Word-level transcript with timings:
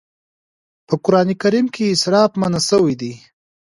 په 0.87 0.93
قرآن 1.03 1.29
کريم 1.41 1.65
کې 1.75 1.83
اسراف 1.95 2.31
منع 2.41 2.61
شوی 2.69 2.95
دی. 3.01 3.13